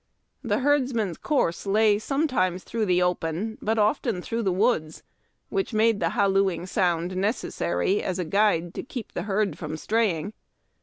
The 0.43 0.61
herds 0.61 0.95
man's 0.95 1.19
course 1.19 1.67
lay 1.67 1.99
sometimes 1.99 2.63
through 2.63 2.87
the 2.87 3.03
open, 3.03 3.59
but 3.61 3.77
often 3.77 4.23
through 4.23 4.41
the 4.41 4.51
woods, 4.51 5.03
which 5.49 5.73
made 5.75 5.99
the 5.99 6.09
hallooing 6.17 6.65
sound 6.65 7.11
neces^' 7.11 7.53
sary 7.53 8.01
as 8.01 8.17
a 8.17 8.25
guide 8.25 8.73
to 8.73 8.81
keep 8.81 9.11
the 9.13 9.21
herd 9.29 9.59
from 9.59 9.77
straying. 9.77 10.33